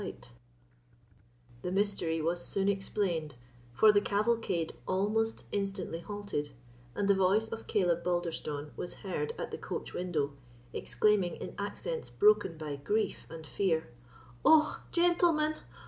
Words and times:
The 1.61 1.71
mystery 1.71 2.23
was 2.23 2.43
soon 2.43 2.67
explained; 2.67 3.35
for 3.71 3.91
the 3.91 4.01
cavalcade 4.01 4.73
almost 4.87 5.45
instantly 5.51 5.99
halted, 5.99 6.53
and 6.95 7.07
the 7.07 7.13
voice 7.13 7.49
of 7.49 7.67
Caleb 7.67 8.03
Balderstone 8.03 8.71
was 8.75 8.95
heard 9.05 9.33
at 9.37 9.51
the 9.51 9.59
coach 9.59 9.93
window, 9.93 10.33
exclaiming, 10.73 11.35
in 11.35 11.53
accents 11.59 12.09
broken 12.09 12.57
by 12.57 12.77
grief 12.77 13.27
and 13.29 13.45
fear, 13.45 13.91
"Och, 14.43 14.79
gentlemen! 14.91 15.53